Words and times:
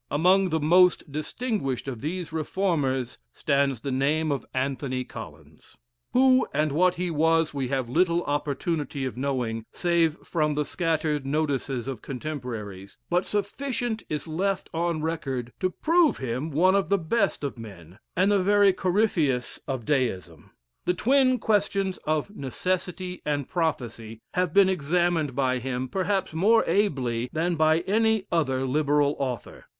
Amongst 0.09 0.49
the 0.49 0.59
most 0.59 1.11
distinguished 1.11 1.87
of 1.87 2.01
these 2.01 2.33
reformers, 2.33 3.19
stands 3.33 3.81
the 3.81 3.91
name 3.91 4.31
of 4.31 4.47
Anthony 4.51 5.03
Collins. 5.03 5.77
Who 6.13 6.47
and 6.55 6.71
what 6.71 6.95
he 6.95 7.11
was, 7.11 7.53
we 7.53 7.67
have 7.67 7.87
little 7.87 8.23
opportunity 8.23 9.05
of 9.05 9.15
knowing, 9.15 9.63
save 9.73 10.17
from 10.25 10.55
the 10.55 10.65
scattered 10.65 11.23
notices 11.23 11.87
of 11.87 12.01
contemporaries; 12.01 12.97
but 13.11 13.27
sufficient 13.27 14.01
is 14.09 14.25
left 14.25 14.71
on 14.73 15.03
record 15.03 15.53
to 15.59 15.69
prove 15.69 16.17
him 16.17 16.49
one 16.49 16.73
of 16.73 16.89
the 16.89 16.97
best 16.97 17.43
of 17.43 17.59
men, 17.59 17.99
and 18.15 18.31
the 18.31 18.41
very 18.41 18.73
Corypheus 18.73 19.59
of 19.67 19.85
Deism. 19.85 20.49
The 20.85 20.95
twin 20.95 21.37
questions 21.37 21.97
of 22.05 22.35
Necessity 22.35 23.21
and 23.23 23.47
Prophecy 23.47 24.19
have 24.33 24.51
been 24.51 24.67
examined 24.67 25.35
by 25.35 25.59
him 25.59 25.87
perhaps 25.87 26.33
more 26.33 26.63
ably 26.65 27.29
than 27.31 27.55
by 27.55 27.81
any 27.81 28.25
other 28.31 28.65
liberal 28.65 29.15
author. 29.19 29.65